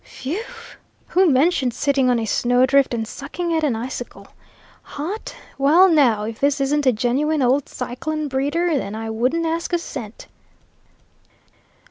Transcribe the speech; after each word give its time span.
W 0.23 0.31
h 0.33 0.35
e 0.35 0.41
w! 0.41 0.45
Who 1.09 1.29
mentioned 1.29 1.75
sitting 1.75 2.09
on 2.09 2.17
a 2.17 2.25
snowdrift, 2.25 2.95
and 2.95 3.07
sucking 3.07 3.53
at 3.53 3.63
an 3.63 3.75
icicle? 3.75 4.29
Hot? 4.81 5.35
Well, 5.59 5.89
now, 5.89 6.23
if 6.23 6.39
this 6.39 6.59
isn't 6.59 6.87
a 6.87 6.91
genuine 6.91 7.43
old 7.43 7.69
cyclone 7.69 8.27
breeder, 8.27 8.75
then 8.75 8.95
I 8.95 9.11
wouldn't 9.11 9.45
ask 9.45 9.71
a 9.73 9.77
cent!" 9.77 10.25